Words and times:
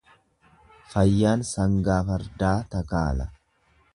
Fayyaan 0.93 1.43
sangaa 1.51 1.99
fardaa 2.09 2.57
takaala. 2.77 3.31